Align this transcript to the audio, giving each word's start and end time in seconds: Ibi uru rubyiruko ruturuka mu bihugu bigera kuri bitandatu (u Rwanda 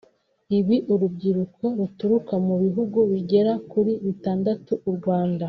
Ibi 0.57 0.75
uru 0.91 0.95
rubyiruko 1.01 1.65
ruturuka 1.79 2.33
mu 2.47 2.55
bihugu 2.63 2.97
bigera 3.11 3.53
kuri 3.71 3.91
bitandatu 4.05 4.71
(u 4.89 4.91
Rwanda 4.97 5.39